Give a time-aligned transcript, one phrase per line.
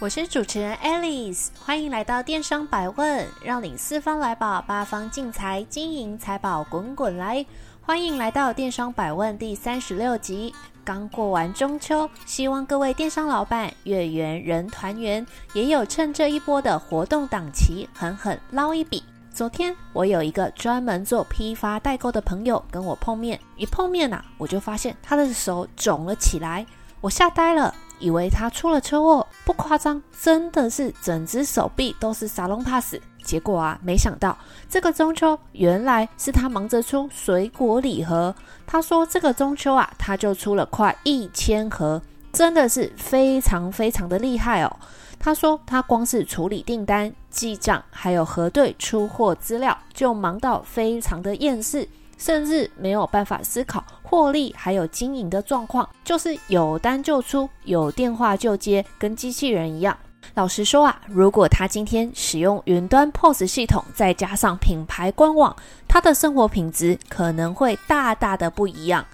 [0.00, 7.46] 我是主持人 Alice，欢迎来到电商百问，让你四方来宝，八方进财，金银财宝滚滚来。
[7.80, 10.52] 欢迎来到电商百问第三十六集。
[10.84, 19.02] 刚过完中秋，希望各位电商老板月圆人团圆，也有趁这一波的活动档期狠狠捞一笔。
[19.32, 26.66] 昨天我有一个专门做批发代购的朋友跟我碰面，一碰面呐、啊，我就发现他的手肿了起来，
[27.00, 27.72] 我吓呆了。
[27.98, 32.96] 以为他出了车祸，不夸张，真的是整只手臂都是沙龙 pass。
[33.22, 34.36] 结果啊，没想到
[34.68, 38.34] 这个中秋原来是他忙着出水果礼盒。
[38.66, 44.76] 他说这个中秋啊，他就出了快一千盒，真的是非常非常的厉害哦。
[45.18, 51.88] 他说他光是处理订单、记账，还有核对出货资料，就忙到非常的厌世。
[52.18, 59.96] 甚至没有办法思考获利还有经营的状况，就是有单就出，有电话就接，跟机器人一样。
[60.34, 65.54] 老实说啊，如果他今天使用云端 POS 系统，再加上品牌官网，
[65.86, 69.04] 他的生活品质可能会大大的不一样。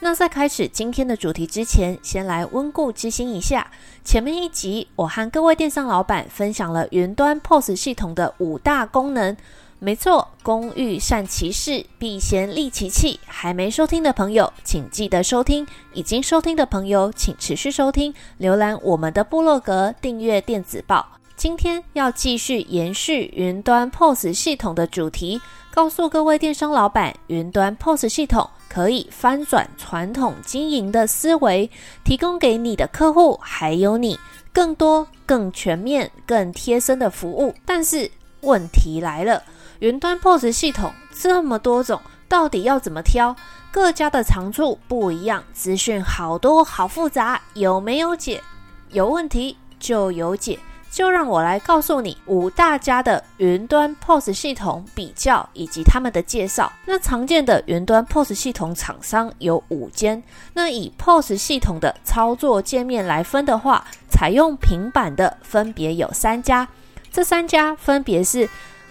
[0.00, 3.66] 那在开始今天的主题之前，先来温故知新一下。
[4.04, 9.36] 前面一集我和各位电商老板分享了云端 POS 系统的五大功能。
[9.80, 13.20] 没错，工欲善其事，必先利其器。
[13.24, 18.12] 还没收听的朋友，请记得收听；已经收听的朋友，请持续收听。
[18.40, 21.06] 浏览我们的部落格，订阅电子报。
[21.36, 25.40] 今天要继续延续云端 POS 系统的主题，
[25.70, 31.70] 告诉各位电商老板，云端 POS 系统可以翻转传统经营的思维，
[32.02, 34.18] 提供给你的客户还有你
[34.52, 37.54] 更多、更全面、更贴身的服务。
[37.64, 39.40] 但是问题来了。
[39.80, 43.34] 云端 POS 系统这么多种，到底要怎么挑？
[43.70, 48.42] 各家的长处不一样，资讯好多好复杂，有没有解？
[48.90, 50.58] 有问题就有解，
[50.90, 56.72] 就让我来告诉你五大家的云端 POS 系统比较以及他们的介绍。
[56.84, 60.20] 那常见的云端 POS 系统厂商有五间。
[60.54, 66.66] 那以 POS 系统的操作界面来分的话，采用平板的分别有三家，
[67.12, 68.48] 这三家分别是。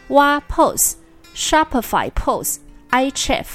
[0.09, 0.95] 挖 POS、
[1.35, 2.57] Shopify POS、
[2.91, 3.45] iChef，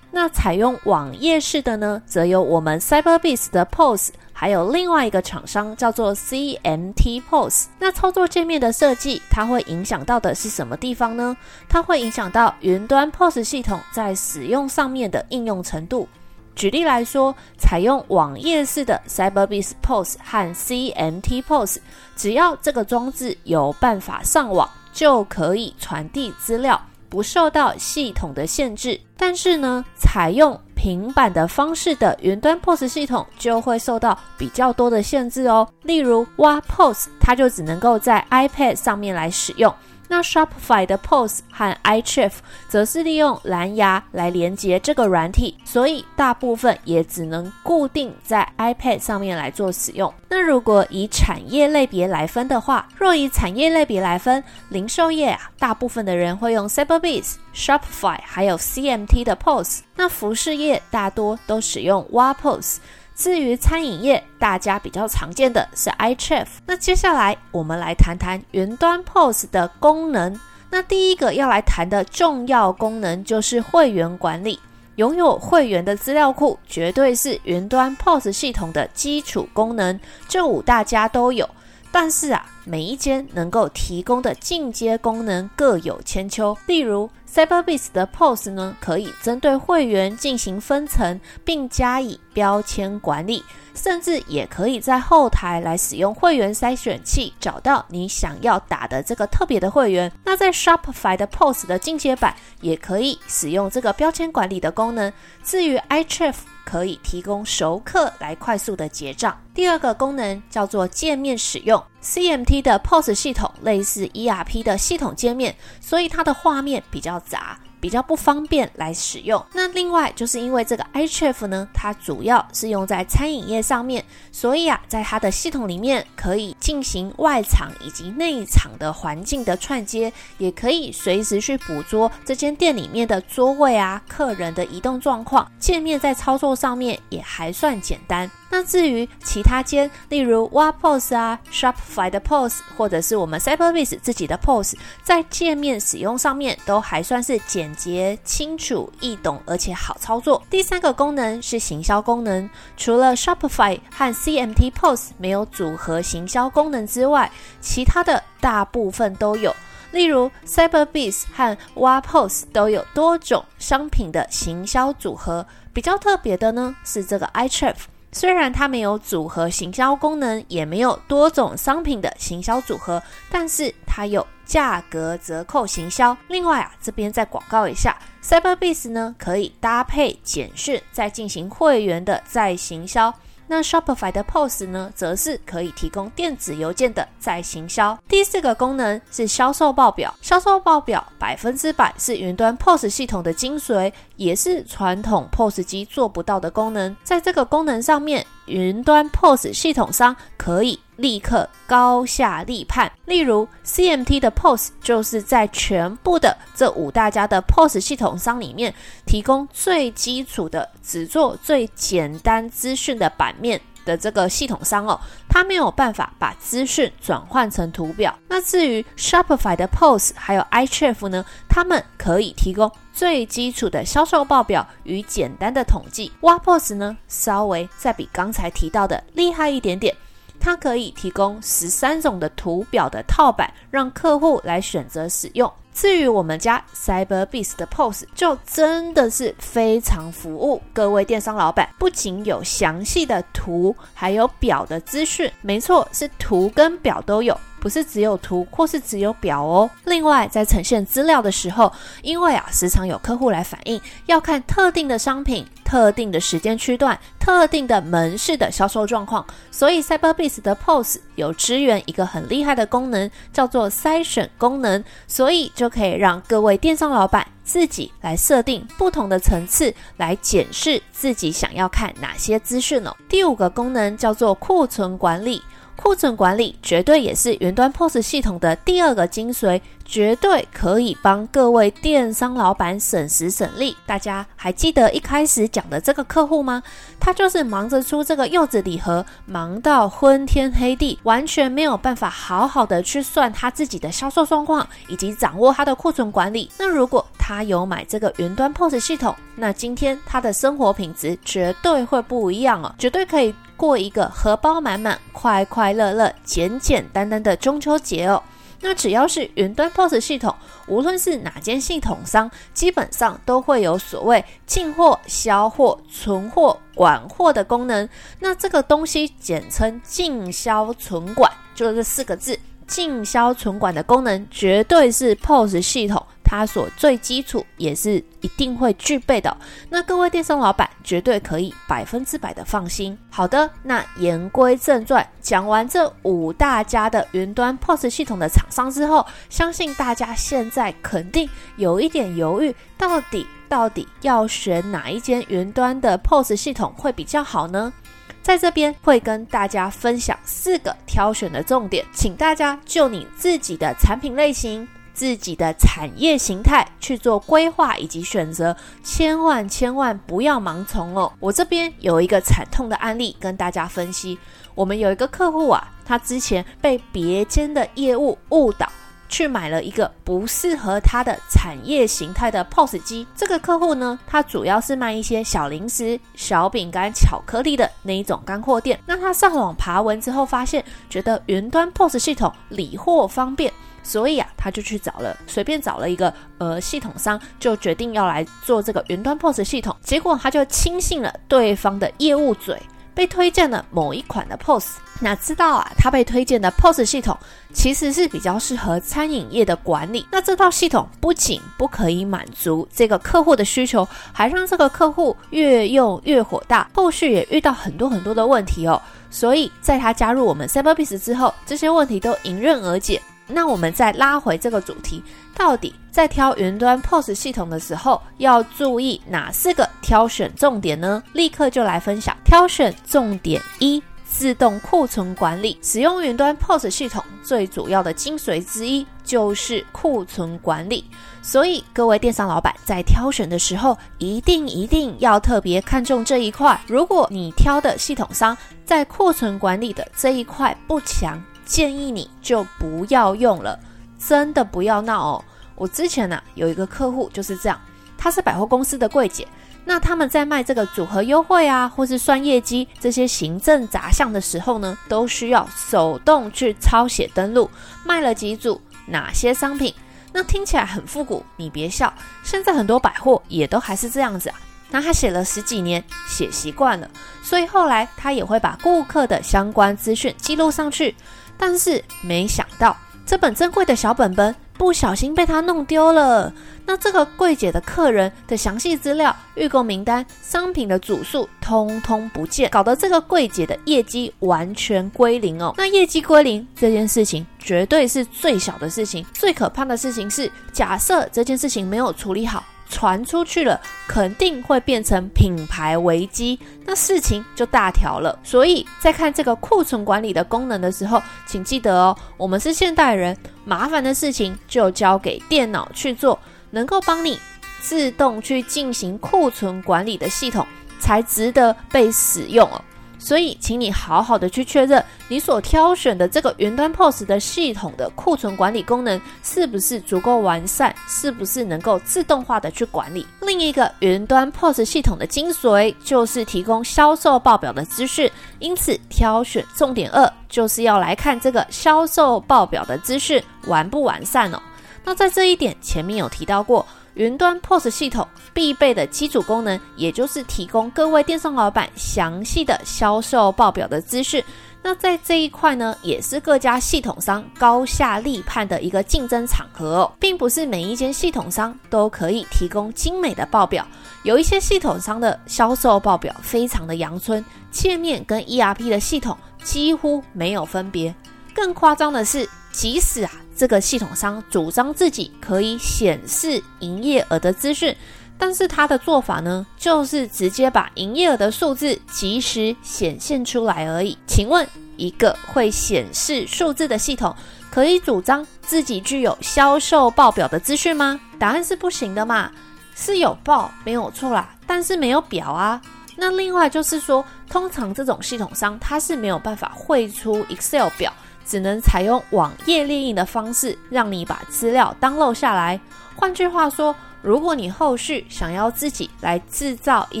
[0.10, 7.68] 那采用网页式的呢，则有我们 Cyberbiz 的 POS，还有另外一个厂商叫做 CMT POS。
[7.78, 11.36] 那操作界面的设计，它会影响到的是什么地方呢？
[11.68, 16.08] 它会影响到云端 POS 系统在使用上面的应用程度。
[16.56, 21.78] 举例来说，采用网页式的 Cyberbiz POS 和 CMT POS，
[22.16, 24.68] 只要这个装置有办法上网。
[24.98, 29.00] 就可以传递资料，不受到系统的限制。
[29.16, 35.68] 但是呢，采用平板的方式的云端 POS 系统就会受到比较多的限制哦。
[35.84, 39.72] 例如，挖 POS，它就只能够在 iPad 上面来使用。
[40.08, 42.32] 那 Shopify 的 POS 和 iChef
[42.68, 50.12] 则是利用蓝牙来连接这个软体，所以大部分也只能固定在 iPad 上面来做使用。
[50.30, 59.82] 那如果以产业类别来分的话，若以产业类别来分，零售业啊，大部分的人会用 Cyberbiz、Shopify 还有 CMT 的 POS。
[59.94, 62.80] 那服饰业大多都使用 WA POS。
[63.18, 66.46] 至于餐饮业，大家比较常见的是 iChef。
[66.64, 70.38] 那接下来我们来谈谈云端 POS 的功能。
[70.70, 74.60] 那第一个要来谈的重要功能就是会员管理。
[74.94, 79.98] 拥有会员的资料库，绝对是云端 POS 系统的基础功能。
[80.28, 81.48] 这五大家都有，
[81.90, 86.56] 但是啊，每一间能够提供的进阶功能各有千秋。
[86.66, 93.44] 例如，Cyberbiz 的 POS 呢，可以针对会员进行分层，并加以标签管理，
[93.74, 100.10] 甚至也可以在后台来使用会员筛选器，找到你想要打的这个特别的会员。
[100.24, 105.12] 那在 Shopify 的 POS 的进阶版，也可以使用这个标签管理的功能。
[105.42, 106.34] 至于 iChef，
[106.64, 109.36] 可以提供熟客来快速的结账。
[109.54, 119.44] 第二个功能叫做界面使用，CMT 的 POS 系统类似 ERP 的系统界面，所以它的画面比较杂，比较不方便来使用。
[119.52, 135.50] 那另外就是因为这个 iChef 呢，它主要是用在餐饮业上面，所以啊，在它的系统里面可以进行外场以及内场的环境的串接，也可以随时去捕捉这间店里面的桌位啊、客人的移动状况。
[135.58, 138.30] 界面在操作上面也还算简单。
[138.50, 150.42] 那至于其他间，例如 WaPOS 啊、Shopify 的 POS，或者是我们 CyberBase 自己的 POS，在界面使用上面都还算是简洁、清楚、易懂，而且好操作。
[150.48, 157.30] 第三个功能是行销功能，除了 Shopify 和 CMT POS 没有组合行销功能之外，
[157.60, 159.54] 其他的大部分都有。
[159.90, 165.46] 例如 CyberBase 和 WaPOS 都有多种商品的行销组合。
[165.72, 167.74] 比较特别的呢是这个 iChef。
[168.10, 176.16] 虽然它没有组合行销功能，也没有多种商品的行销组合，但是它有价格折扣行销。
[176.28, 183.14] 另外啊，这边再广告一下，Cyberbis 呢可以搭配简讯再进行会员的再行销。
[183.48, 187.98] 那 Shopify 的 POS 呢，则是可以提供电子邮件的再行销。
[188.06, 196.94] 第四个功能是销售报表，销售报表百分之百是云端 POS 系统的精髓，也是传统 POS 机做不到的功能。
[197.02, 202.90] 在这个功能上面，云端 POS 系统商可以立刻高下立判。
[203.04, 208.74] 例如，CMT 的 POS 就是在全部的这五大家的 POS 系统商里面，
[209.06, 215.00] 提供最基础的、只做最简单资讯的版面的这个系统商哦，
[215.30, 218.14] 它没有办法把资讯转换成图表。
[218.28, 226.12] 那至于 Shopify 的 POS 还有 iChef 呢，他们可以提供最基础的销售报表与简单的统计。
[226.20, 229.96] WaPOS 呢，稍微再比刚才提到的厉害一点点。
[230.40, 235.52] 它可以提供十三种的图表的套版，让客户来选择使用。
[235.74, 245.30] 至于我们家 Cyber Beast 的 POS，就真的是非常服务各位电商老板，不仅有详细的图，还有表的资讯。
[245.40, 247.38] 没错，是图跟表都有。
[247.60, 249.70] 不是只有图或是只有表哦。
[249.84, 251.72] 另外，在呈现资料的时候，
[252.02, 272.94] 因为啊，时常有客户来反映要看特定的商品、特定的时间区段、特定的门市的销售状况，所以 Cyberbiz 的 POS 有支援一个很厉害的功能，叫做筛选功能，所以就可以让各位电商老板自己来设定不同的层次，来检视自己想要看哪些资讯哦。
[273.08, 275.42] 第五个功能叫做库存管理。
[275.80, 283.76] 库存管理绝对也是云端 POS 系统的第二个精髓，绝对可以帮各位电商老板省时省力。
[283.86, 286.60] 大家还记得一开始讲的这个客户吗？
[286.98, 296.50] 他就是忙着出这个柚子礼盒，忙到昏天黑地，完全没有办法好好的去算他自己的销售状况，以及掌握他的库存管理。
[296.58, 303.34] 那如果他有买这个云端 POS 系统，那今天他的生活品质绝对会不一样哦，绝对可以。
[303.54, 308.22] 过一个荷包满满、快快乐乐、简简单单的中秋节哦。
[308.62, 310.34] 那只要是云端 POS 系统，
[310.68, 317.86] 无论是哪间系统商，基本上都会有所谓进货、销货、存货、管货的功能。
[318.20, 322.38] 那这个东西简称进销存管，就这四个字。
[322.66, 329.34] 进销存管的功能绝对是 POS 系统它所最基础也是一定会具备的。
[329.70, 332.96] 那各位电商老板绝对可以百分之百的放心。
[333.08, 341.26] 好的，那言归正传，讲完这五大家的云端 POS 系统的厂商之后，相信大家现在肯定
[341.56, 347.72] 有一点犹豫，到底到底要选哪一间云端的 POS 系统会比较好呢？
[348.20, 361.12] 在这边会跟大家分享四个挑选的重点，请大家就你自己的产品类型、自己的产业形态去做规划以及选择，千万千万不要盲从哦。
[361.20, 364.18] 我这边有一个惨痛的案例跟大家分析，
[364.56, 368.68] 我们有一个客户啊，他之前被别间的业务误导。
[369.10, 373.06] 去买了一个不适合他的产业形态的 POS 机。
[373.16, 378.78] 这个客户呢，他主要是卖一些小零食、小饼干、巧克力的那一种干货店。
[378.84, 383.50] 那他上网爬文之后，发现觉得云端 POS 系统理货方便，
[383.82, 389.76] 所以啊，他就去找了，随便找了一个呃系统商，就决定要来做这个云端 POS 系统。
[389.82, 392.60] 结果他就轻信了对方的业务嘴。
[392.94, 397.16] 被推荐了某一款的 POS，哪知道啊，他被推荐的 POS 系统
[397.54, 400.04] 其实是比较适合餐饮业的管理。
[400.10, 408.82] 那这套系统不仅不可以满足这个客户的需求，还让这个客户越用越火大，后续也遇到很多很多的问题哦。
[409.12, 413.00] 所以在他加入我们 Cyberbiz 之后，这些问题都迎刃而解。
[413.28, 415.02] 那我们再拉回这个主题，
[415.36, 421.02] 到底在挑云端 POS 系统的时候要注意哪四个挑选重点呢？
[421.12, 423.82] 立刻就来分享挑选重点一。
[424.10, 430.82] 自动库存管理，使用云端 POS 系统最主要的精髓之一就是库存管理。
[431.20, 436.58] 所以各位电商老板在挑选的时候，一定一定要特别看重这一块。
[436.66, 443.58] 如果你挑的系统商在库存管理的这一块不强，建议你就不要用了，
[443.98, 445.24] 真的不要闹哦。
[445.56, 447.58] 我之前呢、有一个客户就是这样，
[447.96, 449.26] 他是百货公司的柜姐。
[449.64, 457.50] 那他们在卖这个组合优惠啊，或是算业绩这些行政杂项的时候呢，都需要手动去抄写登录，
[457.84, 459.74] 卖了几组哪些商品。
[460.12, 464.36] 那听起来很复古，你别笑，现在很多百货也都还是这样子啊。
[464.70, 466.88] 那他写了十几年，写习惯了，
[467.22, 470.94] 所以后来他也会把顾客的相关资讯记录上去。
[471.38, 472.76] 但是没想到，
[473.06, 476.32] 这本珍贵的小本本不小心被他弄丢了。
[476.66, 485.54] 那这个柜姐的客人的详细资料、预购名单、商品的组数，通通不见，搞得这个柜姐的业绩完全归零哦。
[485.56, 489.06] 那业绩归零这件事情，绝对是最小的事情。
[489.14, 498.18] 最可怕的事情是，假设这件事情没有处理好，传出去了，肯定会变成品牌危机，那事情就大条了。
[498.22, 506.18] 所以在看这个库存管理的功能的时候，请记得哦，我们是现代人，麻烦的事情就交给电脑去做。
[506.50, 507.20] 能够帮你
[507.60, 510.46] 自动去进行库存管理的系统，
[510.80, 512.62] 才值得被使用哦。
[512.98, 523.06] 所以，请你好好的去确认你所挑选的这个云端 POS 的系统的库存管理功能是不是足够完善，是不是能够自动化的去管理。
[523.20, 534.42] 另一个云端 POS 系统的精髓就是提供销售报表的资讯，因此挑选重点二就是要来看这个销售报表的资讯完不完善哦。
[534.84, 536.66] 那在这一点前面有提到过，
[536.98, 544.22] 云端 POS 系统必备的基础功能，也就是提供各位电商老板详细的销售报表的资讯。
[544.60, 553.64] 那在这一块呢，也是各家系统商高下立判的一个竞争场合哦，并不是每一间系统商都可以提供精美的报表。
[554.02, 560.92] 有一些系统商的销售报表非常的阳春，界面跟 ERP 的系统几乎没有分别。
[561.32, 562.28] 更夸张的是，
[562.58, 563.10] 即使啊。
[563.36, 567.72] 这个系统商主张自己可以显示营业额的资讯，
[568.18, 573.96] 但是他的做法呢，就是直接把营业额的数字即时显现出来而已。
[574.08, 574.44] 请问，
[574.76, 577.14] 一个会显示数字的系统，
[577.48, 580.98] 可以主张自己具有销售报表的资讯吗？
[581.16, 582.28] 答案是不行的嘛，
[582.74, 585.62] 是有报没有错啦，但是没有表啊。
[585.94, 590.92] 那另外就是说，通常这种系统商他是没有办法绘出 Excel 表。
[591.28, 595.60] 只能采用网页列印的方式，让你把资料当漏下来。
[595.94, 600.00] 换句话说，如果你后续想要自己来制造一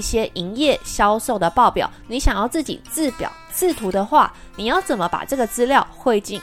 [0.00, 6.40] 些营业销售的报表，你想要自己制表制图的话，你要怎么把这个资料汇进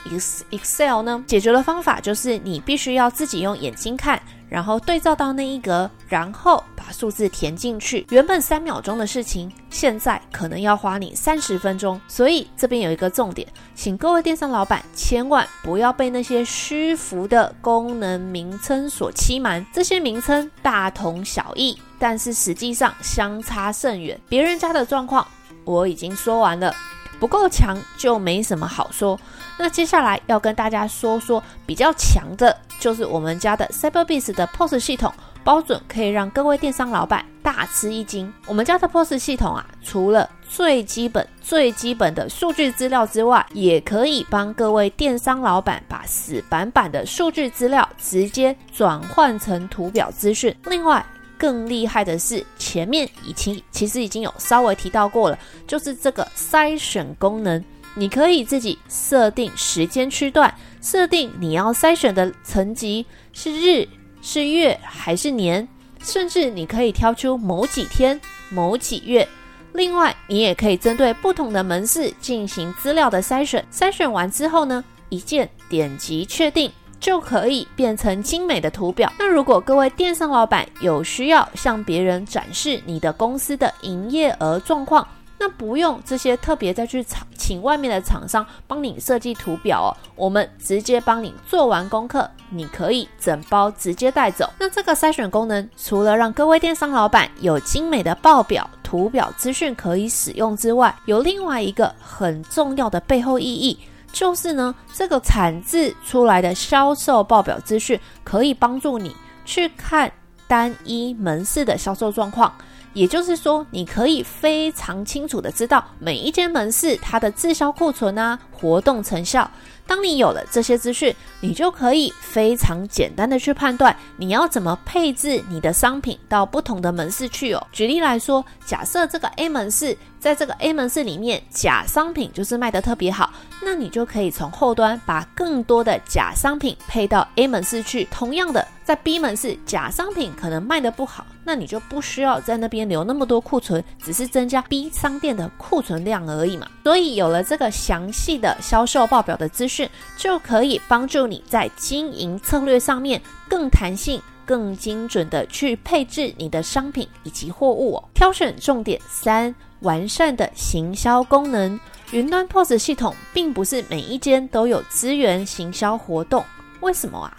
[0.49, 1.23] Excel 呢？
[1.25, 4.21] 解决的方法就是你必须要自己用眼睛看。
[4.47, 8.05] 然后对照到那一格，然后把数字填进去。
[8.11, 11.99] 原本三秒钟的事情，现在可能要花你三十分钟。
[12.07, 19.65] 所以这边有一个重点，请各位电商老板千万不要被那些虚浮的功能名称所欺瞒。
[19.73, 24.17] 这些名称大同小异，但是实际上相差甚远。
[24.29, 25.27] 别人家的状况
[25.65, 26.73] 我已经说完了，
[27.19, 29.19] 不够强就没什么好说。
[29.57, 38.31] 那接下来要跟大家说说比较强的，就是我们家的 Cyberbiz 的 POS 系统，包准可以让各位电商老板大吃一惊。
[38.47, 50.55] 我们家的 POS 系统啊，除了最基本、最基本的数据资料之外，也可以帮各位电商老板把死板板的数据资料直接转换成图表资讯。
[50.65, 51.03] 另外，
[51.37, 57.63] 更厉害的是，前面已经其实已经有稍微提到过了，就是这个筛选功能。
[57.97, 63.87] 你可以自己设定时间区段，设定你要筛选的层级是日、
[64.21, 65.65] 是月还是年，
[66.03, 69.25] 甚至你可以挑出某几天、某几月。
[69.71, 73.65] 另外，你也可以针对不同的门市进行资料的筛选。
[73.71, 76.69] 筛选完之后呢，一键点击确定，
[77.05, 79.13] 就可以变成精美的图表。
[79.19, 85.07] 那如果各位电商老板有需要向别人展示你的公司的营业额状况，
[85.37, 94.49] 那不用这些特别再去请请外面的厂商帮你设计图表哦，我们直接帮你做完功课，你可以整包直接带走。
[94.57, 103.77] 那这个筛选功能除了让各位电商老板有精美的报表图表资讯可以使用之外，有另外一个很重要的背后意义，
[104.15, 110.09] 就是呢，这个产自出来的销售报表资讯可以帮助你去看
[110.47, 112.55] 单一门市的销售状况。
[112.95, 119.47] 也就是说，你可以非常清楚的知道每一间门市它的滞销库存啊、活动成效。
[119.85, 127.67] 当你有了这些资讯，你就可以非常简单的去判断你要怎么配置你的商品到不同的门市去哦。
[127.71, 138.05] 举例来说，假设这个 A 门市在这个 A 门市里面假商品就是卖得特别好，那你就可以从后端把更多的假商品配到 A 门市去。
[138.09, 146.67] 同样的，在 B 门市假商品可能卖得不好，那你就不需要在那边留那么多库存，只是增加 B 商店的库存量而已嘛。
[146.83, 149.89] 所以有了这个详细的销售报表的资讯。
[150.17, 158.03] 就可以帮助你在经营策略上面更弹性、更精准的去配置你的商品以及货物哦。
[158.13, 161.79] 挑选重点三：完善的行销功能。
[162.11, 166.43] 云端 POS 系统并不是每一间都有资源行销活动，
[166.81, 167.35] 为什么啊？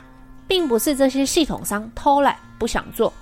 [0.46, 3.12] 并不是这些系统商偷懒不想做，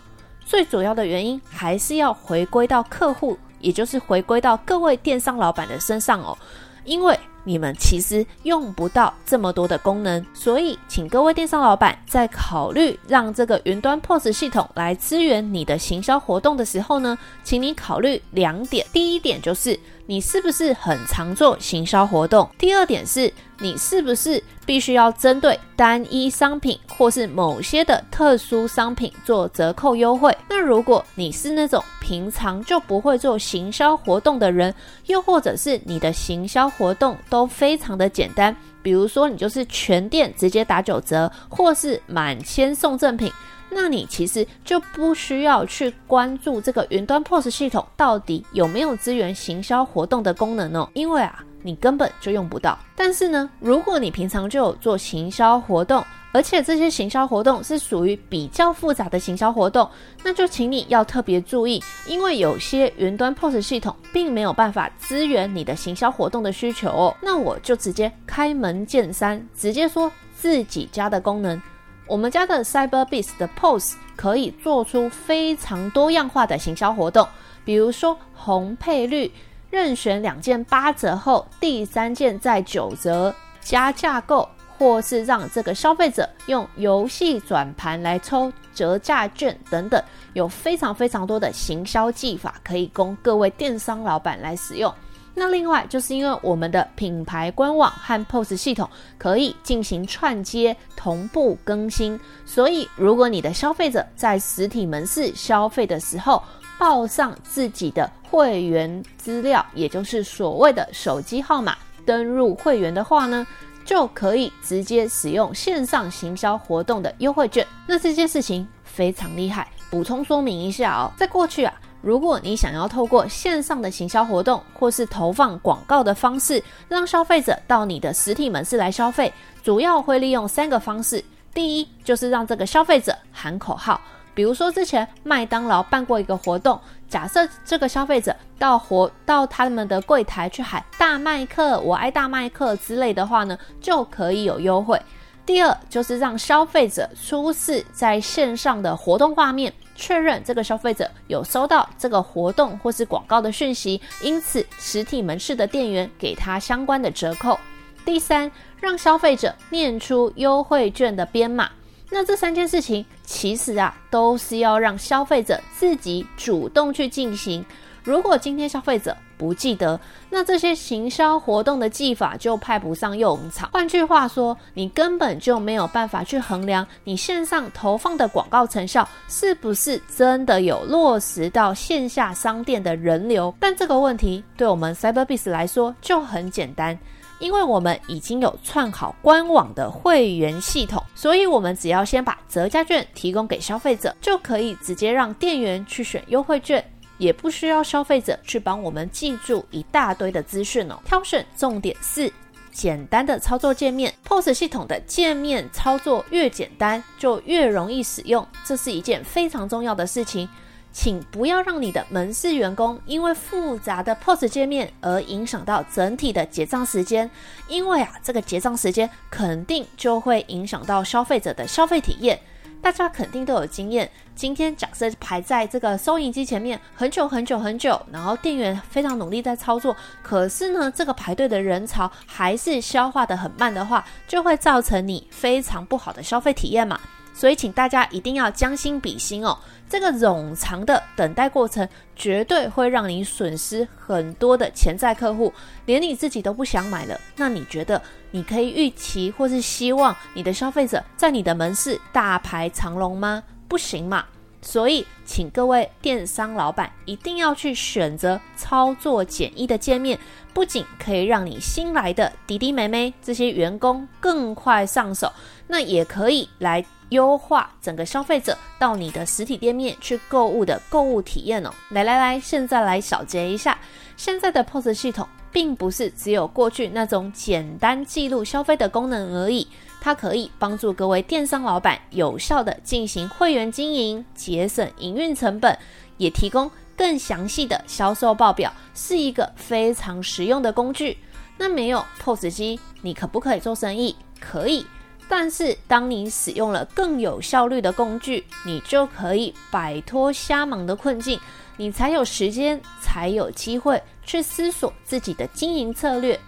[0.44, 6.36] 最主要的原因还是要回归到客户，也就是回归到各位电商老板的身上哦，
[6.84, 7.18] 因为。
[7.46, 18.86] 你们其实用不到这么多的功能，所以请各位电商老板在考虑让这个云端 POS 系统来支援你的行销活动的时候呢，请你考虑两点。
[18.94, 19.78] 第一点就是。
[20.06, 22.46] 你是不是很常做行销活动？
[22.58, 30.36] 第二点是，你是不是必须要针对单一商品或是某些的特殊商品做折扣优惠？
[30.48, 34.74] 那如果你是那种平常就不会做行销活动的人，
[35.06, 43.30] 又或者是你的行销活动都非常的简单，比如说你就是全店直接打九折，或是满千送赠品。
[43.76, 52.78] 那你其实就不需要去关注这个云端 POS 系统到底有没有支援行销活动的功能哦，因为啊，你根本就用不到。
[52.94, 59.88] 但是呢，如果你平常就有做行销活动，而且这些行销活动是属于比较复杂的行销活动，
[60.22, 67.16] 那就请你要特别注意，因为有些云端 POS 系统并没有办法支援你的行销活动的需求哦。
[67.22, 71.60] 那我就直接开门见山，直接说自己家的功能。
[72.06, 77.26] 我们家的 Cyberbiz 的 POS 可以做出非常多样化的行销活动，
[77.64, 79.32] 比如说红配绿，
[79.74, 90.00] 任选两件八折后，第三件再九折加价购，或是让这个消费者用游戏转盘来抽折价券等等，
[90.34, 94.94] 有非常非常多的行销技法可以供各位电商老板来使用。
[95.34, 106.40] 那另外就是因为我们的品牌官网和 POS 系统可以进行串接、同步更新，所以如果你的消费者在实体门市消费的时候
[106.78, 113.46] 报上自己的会员资料，也就是所谓的手机号码登入会员的话呢，
[113.84, 117.66] 就可以直接使用线上行销活动的优惠券。
[117.86, 121.72] 那这件事情非常厉害，补充说明一下哦，在过去啊。
[122.02, 129.32] 如果你想要透过线上的行销活动或是投放广告的方式，让消费者到你的实体门市来消费，
[129.62, 131.24] 主要会利用三个方式。
[131.54, 133.98] 第一，就是让这个消费者喊口号，
[134.34, 145.00] 比如说之前麦当劳办过一个活动，假设这个消费者到活到他们的柜台去喊“大麦克，我爱大麦克”之类的话呢，就可以有优惠。
[145.46, 149.72] 第二，就是让消费者出示在线上的活动画面。
[149.96, 157.56] 确认这个消费者有收到这个活动或是广告的讯息，因此实体门市的店员给他相关的折扣。
[158.04, 161.70] 第三，让消费者念出优惠券的编码。
[162.10, 167.64] 那这三件事情其实啊，都是要让消费者自己主动去进行。
[168.04, 173.70] 如果今天消费者不记得，那这些行销活动的技法就派不上用场。
[173.72, 183.52] 换句话说，你根本就没有办法去衡量你线上投放的广告成效是不是真的有落实到线下商店的人流。
[183.58, 186.96] 但这个问题对我们 Cyberbiz 来说就很简单，
[187.44, 196.82] 因为我们已经有串好官网的会员系统，所以我们只要先把折价券提供给消费者，就可以直接让店员去选优惠券。
[197.18, 200.98] 也不需要消费者去帮我们记住一大堆的资讯哦。
[201.04, 202.32] 挑选重点四：
[202.72, 204.12] 简单的操作界面。
[204.24, 210.48] POS 系统的界面操作越简单，就越容易使用，这是一件非常重要的事情。
[210.94, 217.28] 请不要让你的门市员工因为复杂的 POS 界面而影响到整体的结账时间，
[217.68, 222.40] 因为啊，这个结账时间肯定就会影响到消费者的消费体验。
[222.80, 224.08] 大家肯定都有经验。
[224.36, 237.00] 今天假设排在这个收银机前面很久很久很久，然后店员非常努力在操作，可是呢，这个排队的人潮还是消化得很慢的话，就会造成你非常不好的消费体验嘛。
[237.34, 239.58] 所以，请大家一定要将心比心哦。
[239.88, 245.52] 这个冗长的等待过程，绝对会让你损失很多的潜在客户，
[245.84, 247.20] 连你自己都不想买了。
[247.36, 253.42] 那你觉得你可以预期或是希望你的消费者在你的门市大排长龙吗？
[253.68, 254.24] 不行嘛。
[254.62, 260.18] 所以，请各位电商老板一定要去选择操作简易的界面，
[260.54, 265.30] 不仅可以让你新来的弟弟妹妹这些员工更快上手，
[265.66, 271.70] 那也可以来优化整个消费者到你的实体店面去购物的购物体验哦。
[271.90, 273.78] 来来来，现在来小结一下，
[274.16, 279.66] 现在的 POS 系统并不是只有过去那种简单记录消费的功能而已，
[280.00, 285.78] 它可以帮助各位电商老板有效地进行会员经营，节省营运成本，
[286.16, 291.18] 也提供更详细的销售报表，是一个非常实用的工具。
[291.56, 294.16] 那没有 POS 机，你可不可以做生意？
[294.40, 294.84] 可以。
[295.28, 301.40] 但是，当你使用了更有效率的工具，你就可以摆脱瞎忙的困境，
[301.76, 306.38] 你才有时间，才有机会去思索自己的经营策略。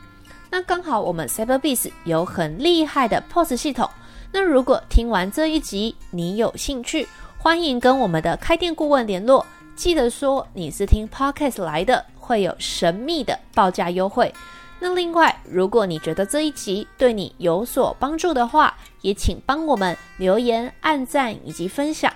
[0.51, 3.89] 那刚好我们 Cyberbiz 有很厉害的 POS 系统。
[4.31, 7.09] 那如果听完这一集你有兴趣，
[7.39, 14.33] 欢迎跟我们的开店顾问联络，记得说你是听 Podcast 来的，会有神秘的报价优惠。
[14.79, 22.12] 那另外，如果你觉得这一集对你有所帮助的话，也请帮我们留言、按赞以及分享。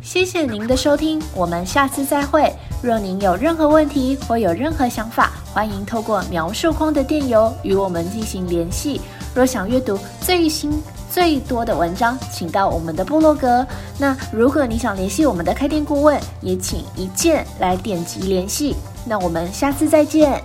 [0.00, 2.52] 谢谢您的收听，我们下次再会。
[2.82, 9.00] 若您有任何问题或有任何想法，欢迎透过描述框的电邮与我们进行联系。
[9.34, 13.64] 若想阅读最新最多的文章，请到我们的部落格。
[13.98, 18.74] 那如果你想联系我们的开店顾问，也请一键来点击联系。
[19.06, 20.42] 那我们下次再见。